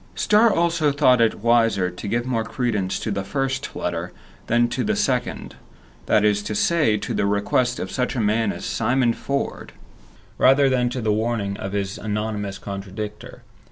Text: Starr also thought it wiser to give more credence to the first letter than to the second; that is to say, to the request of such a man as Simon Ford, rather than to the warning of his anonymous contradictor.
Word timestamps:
Starr 0.15 0.51
also 0.51 0.91
thought 0.91 1.21
it 1.21 1.43
wiser 1.43 1.91
to 1.91 2.07
give 2.07 2.25
more 2.25 2.43
credence 2.43 2.97
to 2.97 3.11
the 3.11 3.23
first 3.23 3.75
letter 3.75 4.11
than 4.47 4.67
to 4.67 4.83
the 4.83 4.95
second; 4.95 5.57
that 6.07 6.25
is 6.25 6.41
to 6.41 6.55
say, 6.55 6.97
to 6.97 7.13
the 7.13 7.27
request 7.27 7.79
of 7.79 7.91
such 7.91 8.15
a 8.15 8.19
man 8.19 8.51
as 8.51 8.65
Simon 8.65 9.13
Ford, 9.13 9.73
rather 10.39 10.69
than 10.69 10.89
to 10.89 11.01
the 11.01 11.13
warning 11.13 11.55
of 11.57 11.73
his 11.73 11.99
anonymous 11.99 12.57
contradictor. 12.57 13.41